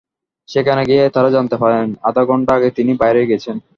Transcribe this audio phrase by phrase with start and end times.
[0.49, 3.55] সেখানে গিয়ে তাঁরা জানতে পারেন, আধা ঘণ্টা আগে তিনি বাইরে গেছেন।